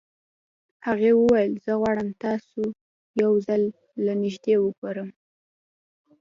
[0.87, 2.61] هغې وويل زه غواړم تاسو
[3.21, 3.63] يو ځل
[4.05, 5.09] له نږدې وګورم.